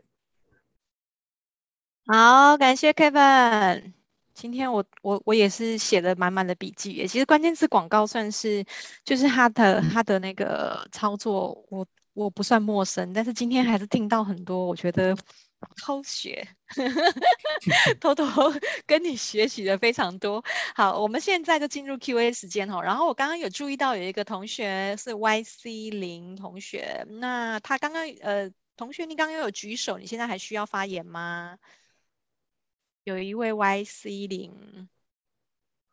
[2.06, 3.94] 好，感谢 Kevin。
[4.34, 7.06] 今天我我我也是写了满满的笔记。
[7.06, 8.64] 其实关键字广告算是
[9.04, 15.16] 就是他的他的那个操作，我我不算陌生，但是今天还是听到很多，我觉得。
[15.76, 16.46] 偷学，
[18.00, 18.24] 偷偷
[18.86, 20.44] 跟你学习的非常多。
[20.74, 22.82] 好，我们现在就进入 Q&A 时间哈。
[22.82, 31.58] 然后我刚刚有注意到有一个同学是 YC 零同学，那他刚刚呃，同学你刚刚有举手，你现在还需要发言吗？
[33.04, 34.88] 有一位 YC 零，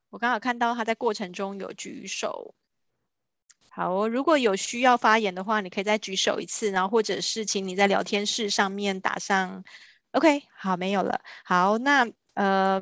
[0.10, 2.56] 我刚好看到他在过程中有举手。
[3.76, 9.64] 好哦，如果有需要发言的话，你可以再举手一次，然后或者是请你在聊天室上面打上
[10.12, 10.44] OK。
[10.56, 11.22] 好，没有了。
[11.44, 12.80] 好，那呃，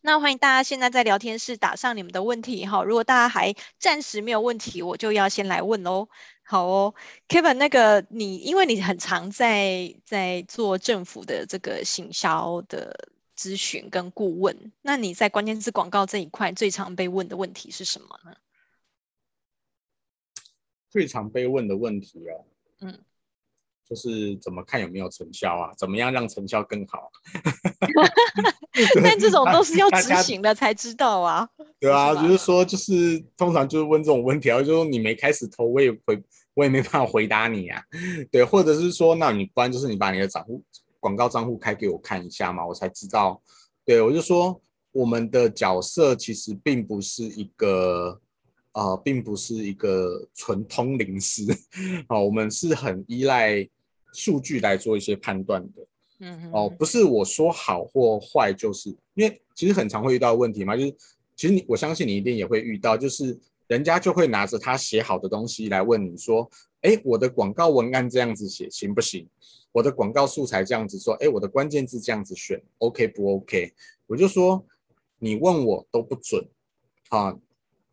[0.00, 2.84] 那欢迎大家现在在聊天室打上你们的问题哈。
[2.84, 6.08] 如果大家还暂时没有问题，我就要先来问喽。
[6.44, 6.94] 好哦
[7.26, 18.36] ，Kevin，那个你因为你很常在在做政府的这个行销的咨询跟顾问，那你在关键字广告这一块最常被问的问题是什么呢？
[20.92, 22.44] 最常被问的问题哦，
[22.82, 22.98] 嗯，
[23.88, 25.72] 就是怎么看有没有成效啊？
[25.78, 27.10] 怎么样让成效更好？
[29.02, 31.48] 但这种都是要执行的才知道啊。
[31.80, 37.82] 对啊，就是说，就是通常就是问这种问题啊，就是说你没开始投，我也回，我也没办法回答你啊。
[38.30, 40.62] 对，或者是说，那你不然就是你把你的账户
[41.00, 43.42] 广告账户开给我看一下嘛，我才知道。
[43.82, 48.20] 对，我就说，我们的角色其实并不是一个。
[48.72, 51.44] 啊、呃，并不是一个纯通灵师，
[52.06, 53.68] 啊、呃，我们是很依赖
[54.12, 55.86] 数据来做一些判断的，
[56.20, 60.94] 嗯，哦、呃，不是我说好或坏，就是因为其实很常会遇到问题嘛，就是
[61.36, 69.28] 其实你我相信你一定也会遇到，就是人家就会拿着他写好的东西来问你说，哎，我的广告文案这样子写行不行？
[69.70, 73.72] 我的广告素材这样子说，哎，我的关键字这样子选，OK 不 OK？
[74.06, 74.64] 我就说
[75.18, 76.42] 你问我都不准，
[77.10, 77.36] 啊。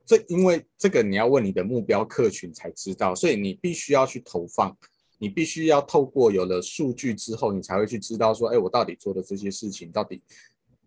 [0.09, 4.75] 这因为这个你要问你的目标客群才知道，所以你必须要去投放，
[5.19, 10.19] 你必须要透过有了数据之后，你才会去知道说，哎，我到底做的这些事情到底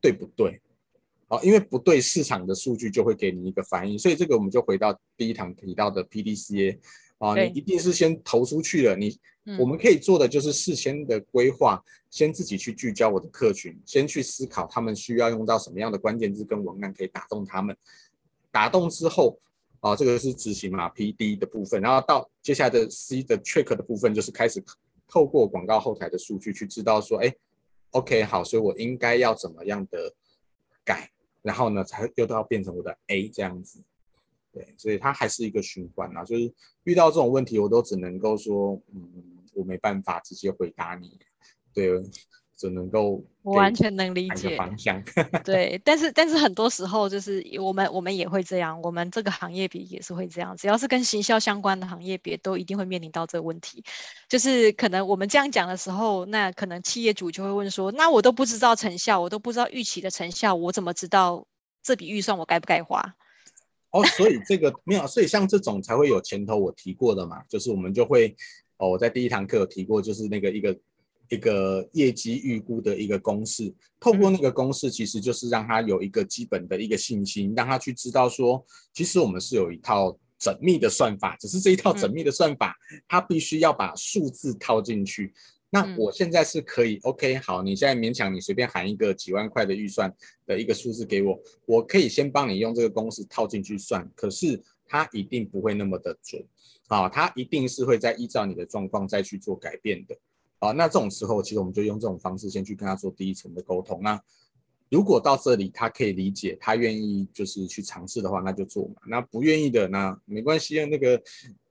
[0.01, 0.61] 对不对？
[1.29, 3.97] 啊，因为不对，市场的数据就会给你一个反应。
[3.97, 6.79] 所以这个我们就回到第一堂提到的 PDCA
[7.19, 9.17] 啊，你一定是先投出去了，你
[9.57, 11.81] 我们可以做的就是事先的规划，
[12.11, 17.77] 先自己去聚焦我的客群，先去思考他们需要用到什么样的关键字跟文案可以打动他们。
[18.53, 19.37] 打动之后，
[19.81, 24.63] 啊，这个是执行嘛，P D 的部分，然后到接下来的 C 的 Trick 的部分，就是开始
[25.09, 27.35] 透过广告后台的数据去知道说，哎
[27.91, 30.15] ，OK 好，所以我应该要怎么样的
[30.85, 31.11] 改，
[31.43, 33.83] 然后呢，才又都要变成我的 A 这样子，
[34.53, 36.53] 对，所以它还是一个循环啊，就是
[36.85, 41.19] 遇到这种问题，我都只能够说，嗯，我没办法直接回答你，
[41.75, 41.91] 对，
[42.63, 45.03] 只能够我完全能理解方向。
[45.43, 53.83] 对，但是但是很多时候就是我们我们也会这样，我们这个行业别也是会这样，只要是跟行销相关的行业别，都一定会面临到这个问题。
[54.29, 61.45] 就是可能我们这样讲的时候，那可能企业主就会问说，那我都不知道成效，我都不知道预期的成效，我怎么知道
[61.83, 63.17] 这笔预算我该不该花？
[63.91, 68.37] 哦，所以这个没有，所以像这种才会有前头我提过的嘛，就是我们就会，
[68.77, 70.79] 哦，我在第一堂课有提过，就是那个一个
[71.33, 78.63] 一个业绩预估的一个公式，透过那个公式，其实就是让他有一个基本的一个信心，让他去知道说，
[78.93, 82.77] 其实我们是有一套缜密的算法，只是这一套缜密的算法，
[83.09, 85.33] 他必须要把数字套进去。
[85.71, 90.15] 那我现在是可以，OK，好，你现在勉强你随便喊一个几万块的预算
[90.45, 96.45] 的一个数字给我，我可以先帮你用这个公式套进去算，可是它一定不会那么的准，
[96.89, 100.15] 啊，它一定是会在依照你的状况再去做改变的，
[100.63, 104.21] 啊，那这种时候其实我们就用这种方式先去跟他做第一层的沟通，那
[104.89, 111.21] 如果到这里他可以理解，他愿意就是去尝试的话，那就做嘛，那不愿意的那没关系啊，那个。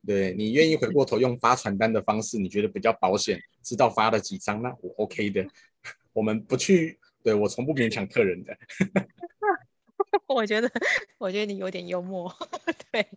[0.04, 5.46] 对，你愿意回过头用发传单的方式，你觉得比较保险，知道发了几张，那我 OK 的。
[6.12, 8.58] 我们不去，对，我从不勉强客人的。
[10.26, 10.68] 我觉得，
[11.20, 12.36] 我觉得你有点幽默，
[12.92, 13.08] 对。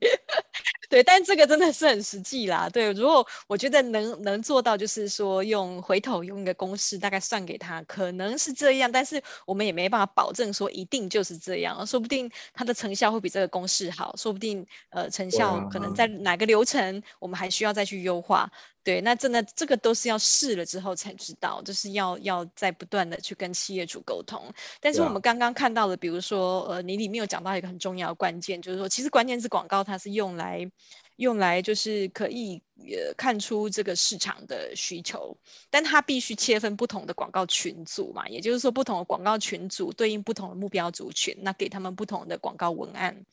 [0.95, 2.69] 对，但这个真的是很实际啦。
[2.69, 18.53] 对，如果我觉得能能做到，就是说用回头用一个公式大概算给他，可能是这样，但是我们也没办法保证说一定就是这样，说不定它的成效会比这个公式好，说不定呃成效可能在哪个流程我们还需要再去优化。
[18.85, 24.53] 对，那真的这个都是要试了之后才知道，就是要要在不断的去跟企业主沟通。
[24.79, 30.71] 但是我们刚刚看到的，比如说呃，你里面有讲到一个很重要的关键，就是说其实关键字广告它是用来
[31.17, 35.35] 用来就是可以呃看出这个市场的需求，
[35.71, 43.25] 但它必须切分不同的广告群组嘛，也就是说不同的广告群组对应不同的目标族群，那给他们不同的广告文案。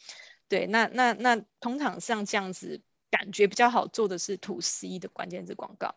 [0.48, 2.82] 对，那那那通常像这样子。
[3.12, 5.94] 感觉比较好做的是 To C 的关键字广告，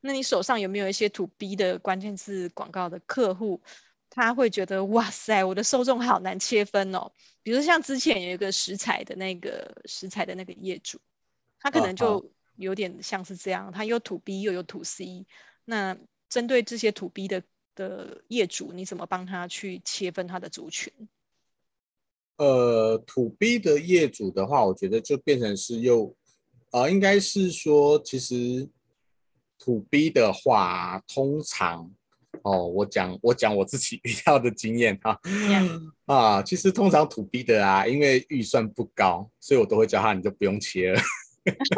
[0.00, 3.60] 那你手上有没有一些 To B 的关键字广告的客户？
[4.10, 7.12] 他会觉得哇塞，我的受众好难切分哦。
[7.42, 10.98] 比如像之前有一个食材的那个食材的那个业主，
[11.60, 15.26] 他可能就有点像是这样，他又 To B 又有 To C。
[15.64, 15.96] 那
[16.28, 17.42] 针对这些 To B 的
[17.74, 20.92] 的业主，你怎么帮他去切分他的族群？
[22.36, 26.14] 呃，To B 的业主的话，我觉得就变成是又。
[26.70, 28.68] 呃，应该是说，其实
[29.64, 31.90] To B 的话，通常
[32.42, 35.18] 哦，我讲我讲我自己遇到的经验哈.
[36.06, 41.00] 啊，其实通常 To B 的啊，因为预算不高，所以我都会叫他，你就不用切了，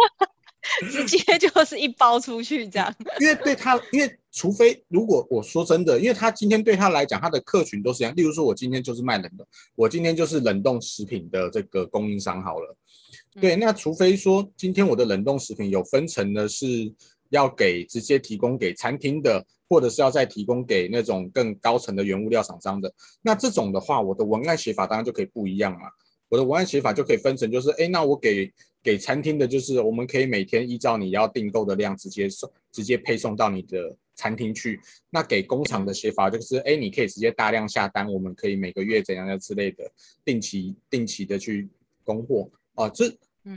[0.91, 2.95] 直接就是一包出去这样。
[3.21, 8.15] 因为对他，因为除非如果我说真的，因为他今天对他来讲，他的客群都是一样。
[8.17, 12.77] 例如说，我今天就是卖冷冻，我今天就是冷冻食品的这个供应商好了。
[13.39, 16.67] 对，那除非说今天我的冷冻食品有分成的是
[17.29, 25.89] 要给直接提供给餐厅的，或者是要再提供给那种更高层的原物料厂商的，那这种的话，我的文案写法当然就可以不一样嘛。
[26.29, 28.53] 我的文案写法就可以分成，就是哎，那我给
[28.83, 34.81] 给餐厅的，就是我们可以每天依照你要订购的量直接送，直接配送到你的餐厅去。
[35.11, 39.91] 那给工厂的写法就是，哎，你可以直接大量下单，我们可以每个月怎样的之类的，
[40.25, 41.69] 定期定期的去
[42.05, 42.49] 供货。
[42.81, 43.13] 啊，这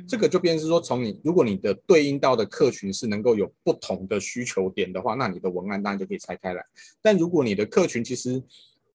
[0.08, 6.66] 这个就变成是说，从你如果你的对应到的客群是能够有不同的需求点的话，那你的文案当然就可以拆开来。
[7.02, 8.42] 但如果你的客群其实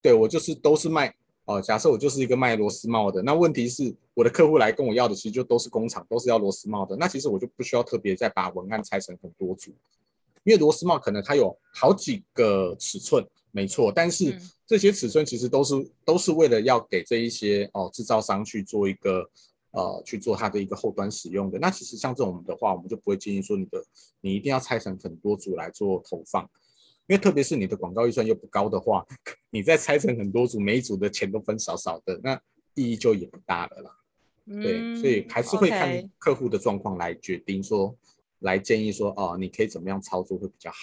[0.01, 1.13] 对我就是都是卖
[1.45, 9.71] 哦，假设我就是一个卖螺丝帽的，那问题是我的客户来跟我要的其实就都是工厂，都是要螺丝帽的，那其实我就不需要特别再把文案拆成很多组，
[10.43, 19.29] 因为螺丝帽可能它有好几个尺寸，没错，但是这些尺寸其实都是都是为了要给这一些哦制造商去做一个。
[19.71, 23.83] 呃，去做它的一个后端使用的，那其实像这种的话，我们就不会建议说你的
[24.21, 26.43] 你一定要拆成很多组来做投放，
[27.07, 29.05] 因为特别是你的广告预算又不高的话，
[29.51, 32.39] 你再拆成很多组，每一组的钱都分少少的，那
[32.73, 33.91] 意义就也不大了啦。
[34.45, 37.95] 嗯、对，所以还是会看客户的状况来决定说.
[38.39, 40.77] 来建议说，哦、呃，你可以怎么样操作会比较好。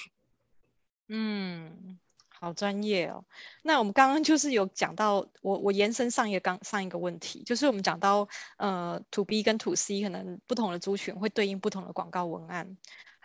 [1.09, 1.99] 嗯。
[2.47, 3.25] 好专业哦，
[3.63, 12.77] 那我们刚刚就是有讲到，我我延伸上一个刚上一个问题，就是我们讲到呃，to B 跟 to C 可能不同的族群会对应不同的广告文案。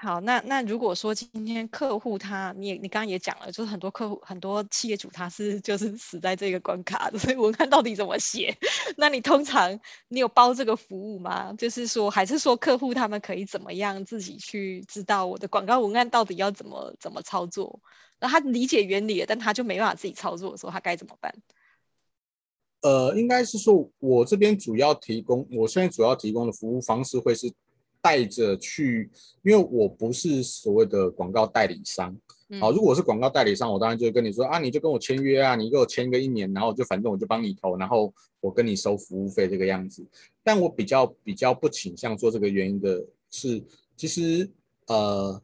[0.04, 8.58] 好，那那如果说今天客户他，你也你刚刚也讲了，就是很多客户很多企业主他是就是死在这个关卡，所以文案到底怎么写？
[8.98, 11.54] 那你通常你有包这个服务吗？
[11.54, 17.80] 就是说还是说客户他们可以怎么样自己去知道我的广告文案到底要怎么怎么操作？
[18.20, 21.32] 那他理解原理了，但他就没办法自己操作的时候，他该怎么办？
[22.82, 27.54] 呃，应该是说我这边主要提供，我现在主要提供的服务方式会是。
[28.02, 29.10] 带着去，
[29.44, 32.18] 因为我不是所谓的广告代理商，
[32.60, 40.04] 好，如果是广告代理商，我当然就跟你说啊，你就跟我签约啊，你给我签个一年，然后就反正我就帮你投，然后我跟你收服务费这个样子。
[40.44, 43.64] 但我比较比较不倾向做这个原因的是，
[43.96, 44.50] 其实
[44.88, 45.40] 呃，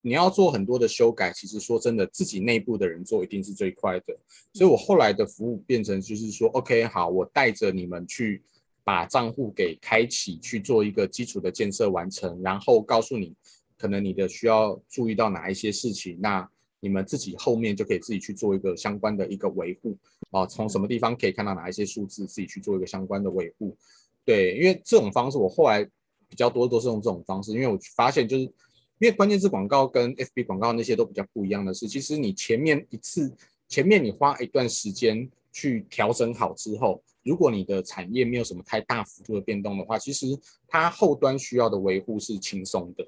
[0.00, 4.16] 你要做很多的修改，其实说真的，自己内部的人做一定是最快的。
[4.52, 8.44] 所以我后来的服务变成就是说，OK，好，我带着你们去。
[8.88, 13.34] 把账户给开启，去做一个基础的建设完成，然后告诉你
[13.76, 16.48] 可能你的需要注意到哪一些事情，那
[16.80, 19.94] 你们自己后面就可以自己去做一个相关的一个维护
[20.30, 23.76] 啊，从什么地方可以看到哪一些数字，自己去做一个相关的维护。
[24.24, 25.84] 对，因为这种方式我后来
[26.26, 28.52] 比较多都是用这种方式，因为我发现就是因
[29.00, 33.30] 为关键字广告跟 FB 广告那些都比较不一样的是，其实你前面一次
[33.68, 37.02] 前面你花一段时间去调整好之后。
[37.28, 40.26] 如果你的产业没有什么太大幅度的变动的话，其实
[40.66, 43.06] 它后端需要的维护是轻松的，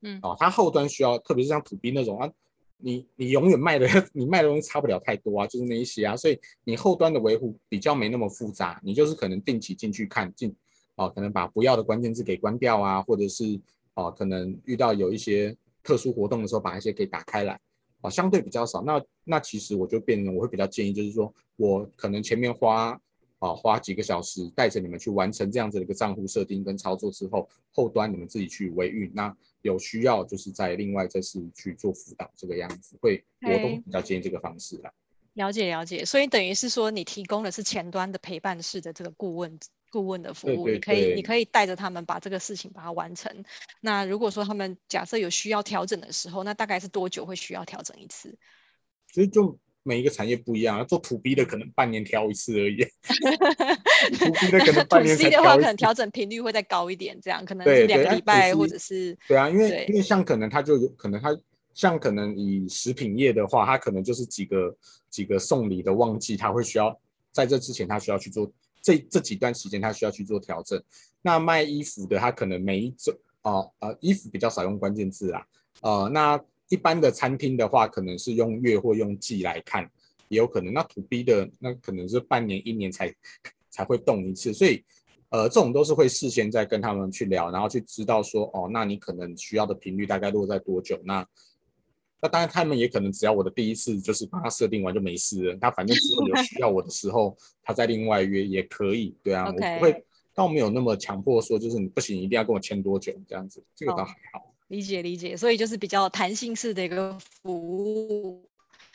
[0.00, 2.32] 嗯，哦，它后端需要，特别是像 To B 那种啊，
[2.78, 10.56] 你你永远卖的 你卖的东西差不了太多啊，就是那一些啊，所以你后端的维护比较没那么复杂，你就是可能定期进去看进，
[10.94, 13.60] 哦，可能把不要的关键字给关掉啊，或者是
[13.94, 17.60] 哦，可能遇到有一些特殊活动的时候，把一些给打开来，
[18.00, 18.82] 哦，相对比较少。
[18.82, 22.98] 那那其实我就变成我会比较建议，就是说我可能前面花。
[23.42, 29.10] 啊，花几个小时带着你们去完成这样子的一个账户设定跟操作之后，后端你们自己去维运。
[29.12, 34.92] 那有需要就是在另外再是去做辅导，这个样子会，我都比较建议这个方式啦。
[35.32, 39.58] 了解了解，所以等于是说你提供的是前端的陪伴式的这个顾问
[39.90, 43.44] 顾问的服务，对对对，你可以你可以带着他们把这个事情把它完成。
[43.80, 48.38] 那如果说他们假设有需要调整的时候，那大概是多久会需要调整一次？
[49.12, 49.58] 所以就。
[49.84, 52.84] 每一个产业不一样，做 To B 的可能半年调一次而已。
[54.18, 55.30] To B 的可能半年才调一次。
[55.30, 59.16] To C 的话，可能调整频率会再高一点，这样可能是两个礼拜或者是。
[59.26, 61.36] 对啊，因为因为像可能它就有可能它
[61.74, 64.76] 像可能以食品业的话，它可能就是几个
[65.10, 66.96] 几个送礼的旺季，它会需要
[67.32, 70.80] 在这之前它需要去做这这几段时间它需要去做调整。
[71.22, 75.44] 那卖衣服的，它可能每一周啊啊衣服比较少用关键字啊，
[75.80, 76.40] 呃那。
[76.68, 79.90] 一般的餐厅的话，可能是用月或用季来看，
[80.28, 80.72] 也有可能。
[80.72, 83.14] 那 To B 的那可能是半年、一年才
[83.68, 84.84] 才会动一次，所以
[85.30, 91.00] 呃，这种都是会事先再跟他们去聊，然后去知道说，哦，那你可能需要的频率大概落在多久？
[91.04, 91.26] 那
[92.20, 100.04] 那当然，他们也可能只要我的第一次就是帮他设定完就没事了，他反正之后有需要我的时候，他再另外约也可以，对啊，我不会，
[100.34, 104.51] 倒没有那么强迫说，就是你不行，一定要跟我签多久这样子，这个倒还好。
[104.72, 108.48] 理解理解，所以就是比较弹性式的一个服务。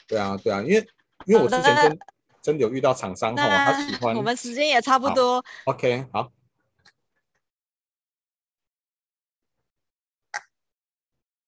[0.08, 0.88] 对啊对啊，因为
[1.28, 2.00] 因为我之前真
[2.42, 4.16] 真的有遇到厂商哈，他喜欢。
[4.16, 5.46] 我们时间也差不多。
[5.66, 6.32] OK，好。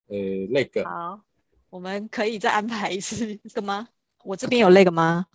[0.10, 0.16] 呃，
[0.52, 0.84] 那个。
[0.86, 1.22] 好，
[1.72, 3.90] 我们可以再安排一次 这个吗？
[4.24, 5.26] 我这边有那个吗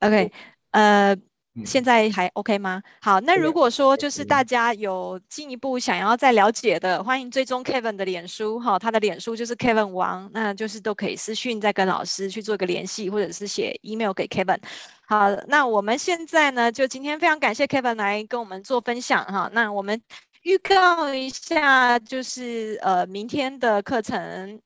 [0.00, 0.32] ？OK，
[0.72, 1.16] 呃。
[1.64, 2.82] 现在还 OK 吗？
[3.00, 14.58] 好，那如果说就是大家有进一步想要再了解的，欢迎追踪 Kevin 的脸书哈，他的脸书就是 Kevin 王，那就是都可以私讯再跟老师去做一个联系，或者是写 email 给 Kevin。
[15.06, 20.02] 好，那我们现在呢，就今天非常感谢 Kevin 来跟我们做分享哈，那我们
[20.42, 24.60] 预告一下，就是呃明天的课程，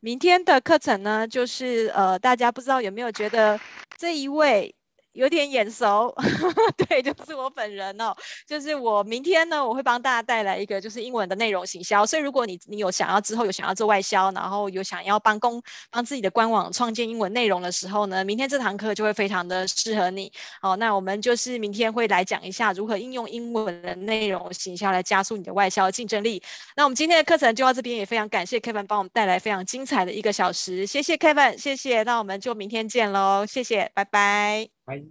[0.00, 3.60] 明天的课程呢，就是呃大家不知道有没有觉得
[3.98, 4.74] 这一位。
[5.12, 6.14] 有点眼熟，
[6.88, 8.14] 对，就是我本人哦。
[8.46, 12.04] 就是我明天呢，我会帮大家带来一个就是英文的内容行销。
[12.06, 20.32] 所以如果你你有想要之后有想要做外销，然后有想要帮公帮自己的官网创建英文内容的时候呢，明天这堂课就会非常的适合你。
[20.60, 26.42] 好，那我们就是明天会来讲一下如何应用英文的内容行销来加速你的外销竞争力。
[26.76, 30.86] 那我们今天的课程就到这边，也非常感谢 Kevin 帮我们带来非常精彩的一个小时。
[30.86, 32.02] 谢谢 Kevin，谢谢。
[32.02, 34.81] 那我们就明天见喽，谢谢，拜拜。
[34.92, 35.02] 拜。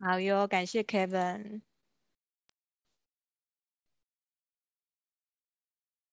[0.00, 1.62] 好哟，感谢 Kevin。